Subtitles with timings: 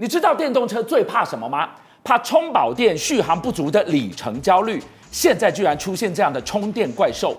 [0.00, 1.70] 你知道电动车最怕什么吗？
[2.04, 4.80] 怕充饱电续航不足的里程焦虑。
[5.10, 7.36] 现在居然出现这样的充电怪兽，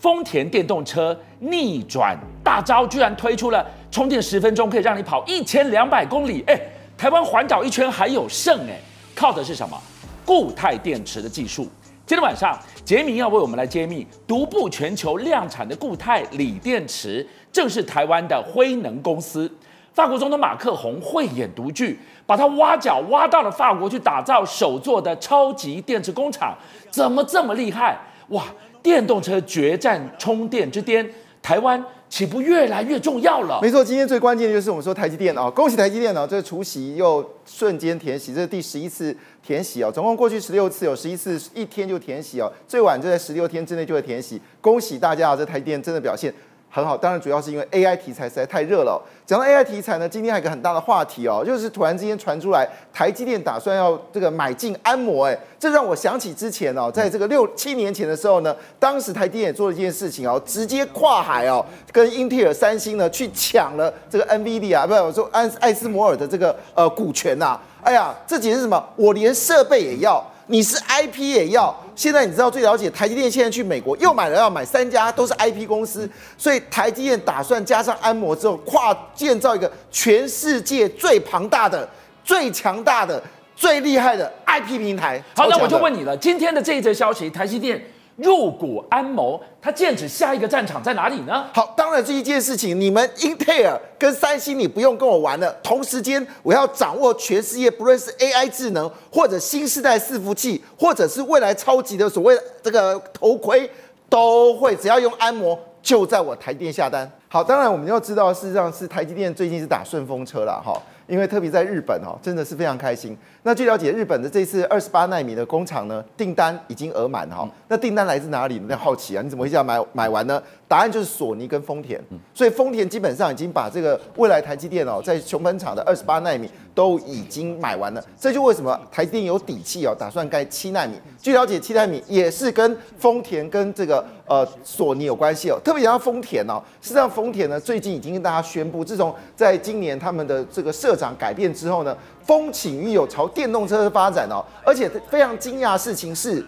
[0.00, 6.42] 丰田电动车逆转大招，居然推出了充电十分钟可以让你跑一千两百公里。
[6.48, 6.60] 哎，
[6.98, 8.80] 台湾环岛一圈还有剩哎，
[9.14, 9.80] 靠的是什么？
[10.26, 11.68] 固态电池的技术。
[12.04, 19.48] 今天晚上，杰明要为我们来揭秘独步全球量产的固态锂电池，正是台湾的辉能公司。
[19.92, 26.56] 法国总统马克宏慧眼独具，把他挖角挖到了法国去打造首座的超级电池工厂，
[26.90, 27.98] 怎么这么厉害？
[28.28, 28.44] 哇！
[28.82, 31.08] 电动车决战充电之巅，
[31.40, 33.60] 台湾岂不越来越重要了？
[33.62, 46.34] 没错，今天最关键的就是我们说台积电啊，恭喜台积电啊，这个除夕又瞬间填息，这是第十一次填息哦，总共过去十六次有十一次一天就填息哦，最晚就在十六天之内就会填息，恭喜大家啊，这台积电真的表现。
[46.74, 48.98] 很好，当然主要是因为 AI 题材实在太热了。
[49.26, 68.82] 讲到 AI 题材呢，今天还有一个很大的话题哦，就是突然之间传出来台积电打算要这个买进安摩，哎，这让我想起之前哦，在这个六七年前的时候呢，当时台积电也做了一件事情哦，直接跨海哦，跟英特尔、三星呢去抢了这个 NVIDIA 啊，不是我说安艾斯摩尔的这个呃股权呐，哎呀，这简直是什么？
[68.96, 70.24] 我连设备也要。
[70.52, 81.88] 你是 IP 也要，现在你知道最了解台积电现在去美国又买了要买三家都是 IP 公司，所以台积电打算加上安摩之后，跨建造一个全世界最庞大的、
[82.22, 83.22] 最强大的、
[83.56, 85.24] 最厉害的 IP 平台。
[85.34, 87.82] 好，那我就问你了，今天的这一则消息，台积电。
[88.22, 91.46] 入股安谋，他剑指下一个战场在哪里呢？
[91.52, 95.52] 好，当然这一件事情，你们英特尔跟三星，你不用跟我玩了。
[95.62, 103.68] 同时间，我要掌握全世界，不论是 AI 智能，或者新世代伺服器，或者是未来超级的所谓这个头盔，
[104.08, 107.10] 都会只要用安谋，就在我台电下单。
[107.28, 110.80] 好，当然我们要知道，事实上是台积电最近是打顺风车了哈。
[111.06, 113.16] 因为特别在日本哦，真的是非常开心。
[113.42, 117.48] 那据了解，日本的这次二十八纳米的工厂呢，订单已经额满哈。
[117.68, 118.58] 那订单来自哪里？
[118.58, 119.22] 你好奇啊？
[119.22, 120.42] 你怎么会这样买买完呢？
[120.68, 122.00] 答案就是索尼跟丰田。
[122.32, 128.02] 所以丰田基本上已经把这个未来台积电哦，在熊本厂的二十八纳米都已经买完了。
[128.18, 130.94] 这就为什么台积电有底气哦，打算盖七纳米。
[131.20, 135.58] 据了解，七纳米也是跟丰田跟这个呃索尼有关系哦。
[135.64, 146.44] 特别讲到丰田哦，实际上丰田呢最近已经跟大家宣布，自从在今年他们的这个长改变之后呢，风起云涌朝电动车的发展哦，而且非常惊讶的事情是，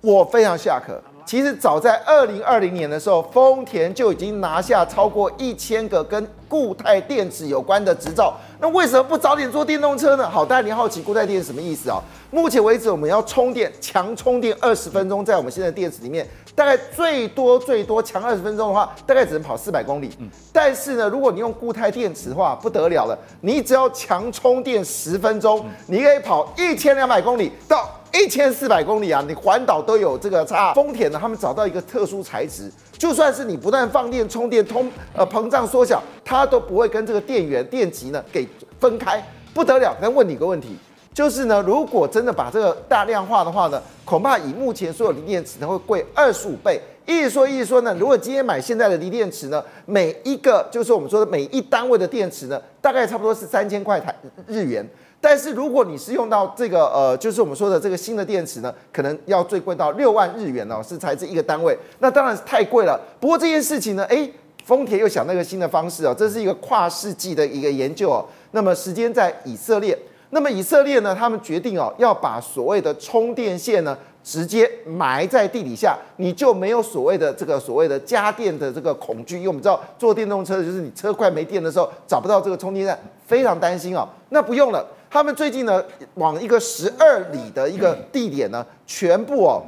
[0.00, 1.00] 我非常下课。
[1.24, 8.32] 其实早在二零二零年的时候，丰田就已经拿下超过一千个跟固态电池有关的执照。
[8.60, 10.30] 那为什么不早点做电动车呢？
[10.30, 12.00] 好，大家你好奇固态电池什么意思啊？
[12.36, 20.10] 目前为止，我们要充电强充电二十分钟，在我们现在的电池里面，大概最多最多强二十分钟的话，大概只能跑四百公里。
[20.52, 27.88] 但是呢，如果你用固态电池的话，不得了了，你只要强充电十分钟，你可以跑一千两百公里到。
[28.12, 30.72] 一千四百公里啊，你环岛都有这个差。
[30.72, 38.48] 丰田呢，他们找到一个特殊材质，就算是你不断放电、充电、通呃膨胀缩小，它都不会跟这个电源电极呢给
[38.80, 39.22] 分开，
[39.52, 39.94] 不得了。
[40.00, 40.78] 那问你一个问题，
[41.16, 46.78] 就是呢，如果真的把这个大量化的话呢，恐怕以目前所有锂电池呢会贵二十五倍。
[47.06, 54.14] 意思说，意思说呢，如果今天买现在的锂电池呢，每一个就是我们说的每一单位的电池呢，大概差不多是三千块台
[54.46, 54.86] 日元。
[55.18, 63.00] 但是如果你是用到这个呃，就是我们说的这个新的电池呢，可能要最贵到六万日元哦，是才这一个单位，那当然是太贵了。
[63.18, 64.30] 不过这件事情呢，诶，
[64.66, 68.22] 丰田又想那个新的方式哦，这是一个跨世纪的一个研究哦。
[68.50, 69.98] 那么时间在以色列，
[70.30, 84.08] 那么以色列呢，他们决定哦，要把所谓的充电线呢，直接埋在地底下，你就没有所谓的这个所谓的家电的这个恐惧，因为我们知道坐电动车就是你车快没电的时候找不到这个充电站，非常担心哦。
[84.30, 84.84] 那不用了。
[85.08, 85.82] 他们最近呢，
[86.14, 89.62] 往一个十二里的一个地点呢，全部哦，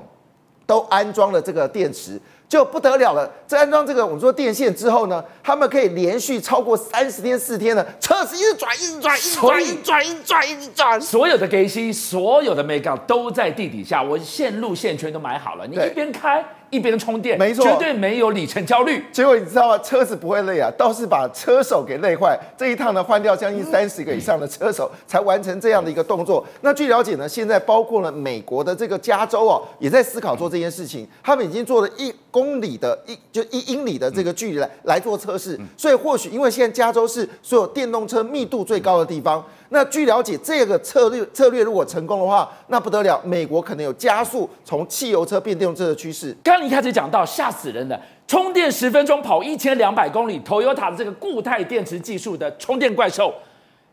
[0.66, 2.20] 都安装了这个电池。
[2.48, 11.00] 就不得了了，在安装这个我们说电线之后呢，他们可以连续超过三十天四天的车子一直转，一直转，一直转，一直转，一直转，一直转。
[11.00, 16.42] 所有的 GAC，所有的 Mega 都在地底下，我线路线圈都买好了，你一边开。
[16.70, 19.04] 一边充电，没错，绝对没有里程焦虑。
[19.10, 19.78] 结果你知道吗？
[19.78, 22.38] 车子不会累啊，倒是把车手给累坏。
[22.56, 26.46] 这一趟呢，换掉将近三十个以上的车手，才完成这样的一个动作。
[26.60, 31.06] 那据了解呢，现在包括了美国的这个加州哦，也在思考做这件事情。
[31.22, 35.58] 他们已经做了一公里的一就一英里的这个距离来来做测试。
[35.76, 39.44] 所以或许因为现在加州是所有电动车密度最高的地方。
[39.70, 46.34] 那据了解，这个策略策略如果成功的话，那不得了，美国可能有加速从汽油车变电动车的趋势。
[46.42, 53.34] 刚一开始讲到吓死人的，充电十分钟跑一千两百公里，Toyota 的这个固态电池技术的充电怪兽，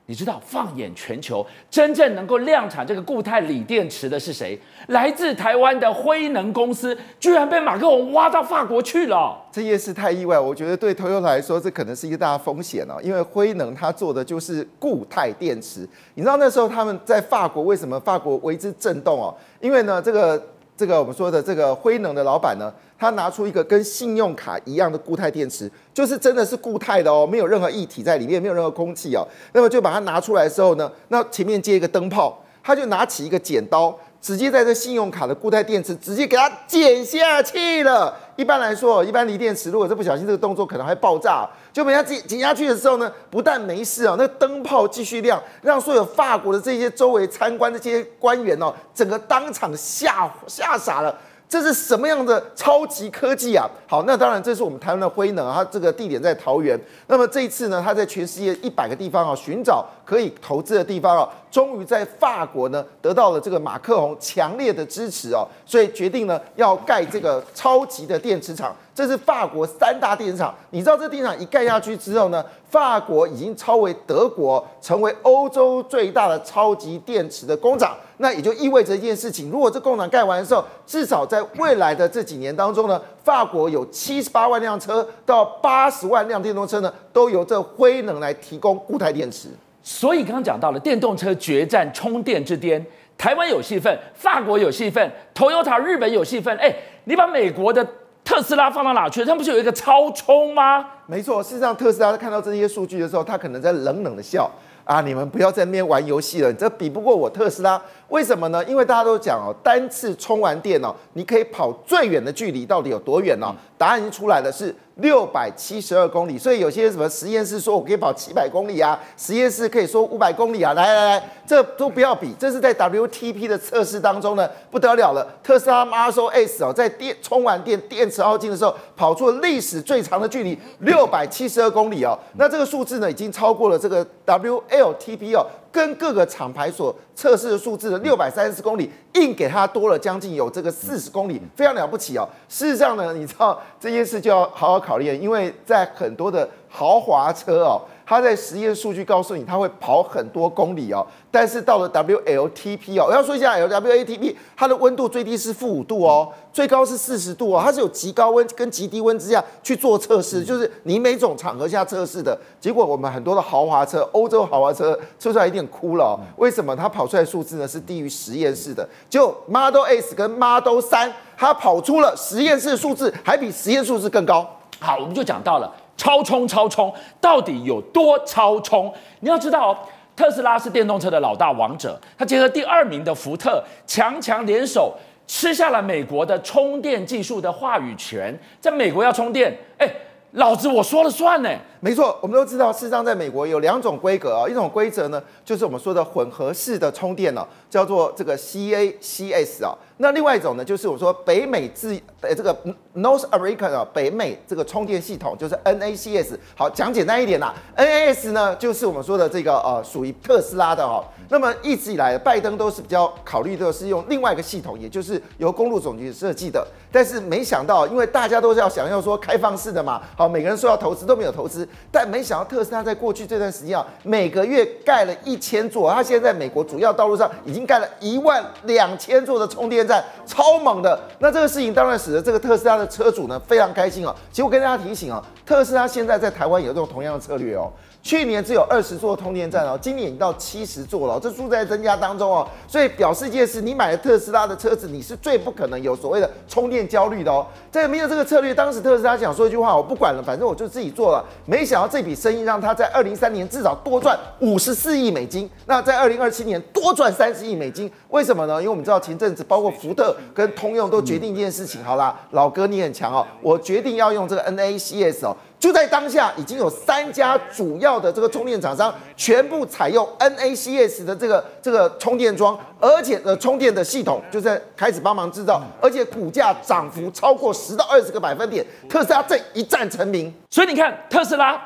[0.07, 4.59] 你知道，放眼全球，真正能够量产这个固态锂电池的是谁？
[4.89, 9.35] 来自台湾的辉能公司，居然被马克宏挖到法国去了。
[9.51, 12.99] 这件事太意外，我觉得对 Toyota 来说，这可能是一个大风险哦。
[13.01, 15.87] 因为辉能它做的就是固态电池。
[16.13, 19.35] 你知道那时候他们在法国为什么法国为之震动哦？
[19.59, 20.41] 因为呢，这个
[20.77, 22.73] 这个我们说的这个辉能的老板呢。
[22.97, 29.27] 他拿出一个跟信用卡一样的固态电池，就是真的是固态的哦，没有任何液体在里面，没有任何空气哦。
[29.51, 38.17] 那么就把它拿出来的时候呢，那前面接一个灯泡，他就拿起一个剪刀，直接在这信用卡的固态电池直接给它剪下去了。
[38.35, 51.15] 一般来说，一般锂电池如果是不小心这个动作可能会爆炸，就被它剪剪下去的时候呢，不但没事哦，那灯泡继续亮，让所有法国的这些周围参观的这些官员哦，整个当场吓吓傻了。
[51.47, 53.69] 这是什么样的超级科技啊？
[53.87, 56.77] 好，那当然这是我们台湾的辉能，它这个地点在桃园。
[57.07, 68.75] 那么这一次呢，它在全世界一百个地方啊，寻找可以投资的地方啊，终于在法国呢得到了这个马克宏强烈的支持哦，所以决定呢要盖这个超级的电池厂。
[68.95, 77.93] 这是法国三大电池厂，你知道这电池厂一盖下去之后呢，法国已经超为德国，成为欧洲最大的超级电池的工厂。
[78.19, 89.49] 那也就意味着一件事情，如果这工厂盖完的时候，至少在未来的这几年当中呢，法国有七十八万辆车到八十万辆电动车呢，都由这辉能来提供固态电池。
[89.83, 92.83] 所以刚刚讲到了电动车决战充电之巅，
[93.17, 96.55] 台湾有戏份，法国有戏份，Toyota 日本有戏份。
[96.55, 97.85] 哎，你把美国的。
[98.25, 99.25] 特斯拉放到哪去了？
[99.27, 100.85] 他不是有一个超充吗？
[101.05, 104.49] 没错，事实上，特斯拉看到这些数据的时候，他可能在冷冷的笑
[104.83, 104.99] 啊！
[104.99, 107.79] 你们不要在那边玩游戏了，这比不过我特斯拉。
[108.09, 108.63] 为什么呢？
[108.65, 113.53] 因为大家都讲哦，单次充完电哦，你可以跑最远的距离到底有多远呢？
[113.77, 116.37] 答案已经出来了，是六百七十二公里。
[116.37, 125.27] 所以有些什么实验室说我可以跑七百公里啊，实验室可以说五百公里啊，来来来，这都不要比，这是在 WTP 的测试当中呢，不得了了。
[125.43, 132.17] 特斯拉 Model S 哦，在电充完电，电池耗尽的时候，跑出了历史最长的距离六百七十二公里哦。
[132.37, 135.45] 那这个数字呢，已经超过了这个 WLTP 哦。
[135.71, 142.27] 跟各个厂牌所测试的数字的六百三十公里，硬给它多了将近有这个四十公里，非常了不起哦。
[142.49, 147.81] 事实上呢，你知道这件事就要好好考虑，因为在很多的豪华车哦。
[148.07, 162.85] 它在实验数据告诉你，它会跑很多公里哦，但是到了 WLTP 哦，我要说一下 LWATP，它的温度最低是负五度哦，最高是四十度哦，它是有极高温跟极低温之下去做测试，就是你每种场合下测试的结果。
[162.85, 167.67] 我们很多的豪华车，欧洲豪华车测出来有点哭了哦，为什么它跑出来数字呢？
[167.67, 174.47] 是低于实验室的，就 Model S 跟 Model 三它跑出了实验室数字，还比实验数字更高。
[174.79, 175.73] 好，我们就讲到了。
[175.97, 178.93] 超充，超充到底有多超充？
[179.21, 179.77] 你要知道，
[180.15, 184.93] 特斯拉是电动车的老大王者，它结合第二名的福特，强强联手，
[185.27, 188.37] 吃下了美国的充电技术的话语权。
[188.59, 189.89] 在美国要充电，哎，
[190.31, 191.49] 老子我说了算呢。
[191.79, 199.75] 没错，我们都知道，事实上在美国有两种规格啊，一种规则呢，就是我们说的混合式的充电呢，叫做这个 CACS 啊。
[199.97, 202.53] 那另外一种呢，就是我说北美自呃这个
[202.95, 206.37] North American 啊，北美这个充电系统就是 NACS。
[206.53, 211.01] 好，讲简单一点啦，NAS 呢就是我们说的这个呃属于特斯拉的哦。
[211.29, 216.65] 那么一直以来，拜登都是比较考虑的是用另外一个系统，也就是由公路总局设计的。
[216.91, 221.67] 但是没想到，因为大家都是要想要说开放式的嘛，好，每个人说要投资都没有投资。
[221.91, 230.99] 但没想到特斯拉在过去这段时间啊，每个月盖了一千座，他现在在美国主要道路上已经盖了一万两千座的充电站，超猛的。
[231.19, 234.15] 那这个事情当然使得这个特斯拉的车主呢非常开心哦。
[234.31, 237.71] 其实我跟大家提醒啊，特斯拉现在在台湾有这种同样的策略哦。
[238.01, 247.43] 去年只有二十座充电站哦，今年已经到七十座了，这数字在增加当中哦，所以表示一件事，你买了特斯拉的车子，你是最不可能有所谓的充电焦虑的哦。
[247.71, 251.25] 在没有这个策略，当时特斯拉想说一句话，我不管了，反正我就自己做了。
[251.47, 258.61] 没想到这笔生意让他在二零三年至少多赚五十四亿美金，那在二零二七年多赚三十亿美金，为什么呢？
[258.61, 265.35] 因为我们知道前阵子包括福特跟通用都决定一件事情，好啦，老哥你很强哦，我决定要用这个 NACS 哦。
[265.57, 280.31] 就在当下，已经有三家主要的这个充电厂商全部采用 NACS 的这个这个充电桩，而且呃充电的系统就在开始帮忙制造，而且股价涨幅超过十到二十个百分点，特斯拉这一战成名。
[280.51, 281.59] 所以你看，特斯拉、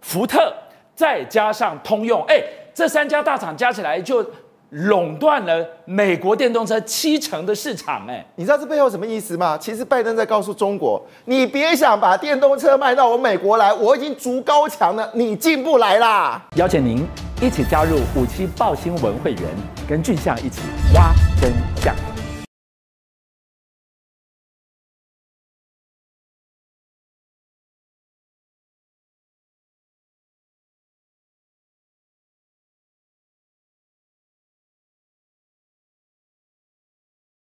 [0.00, 0.52] 福特
[0.96, 2.42] 再加上通用，哎，
[2.74, 4.24] 这三家大厂加起来就
[4.74, 8.04] 垄断了美国电动车七成的市场。
[8.08, 9.56] 哎，你知道这背后什么意思吗？
[9.56, 16.42] 其实拜登在告诉中国，你别想把电动车卖到我美国来，我已经足高墙了，你进不来啦。
[16.56, 17.06] 邀请您
[17.40, 19.42] 一起加入五七报新闻会员，
[19.88, 20.60] 跟俊相一起
[20.94, 22.13] 挖真相。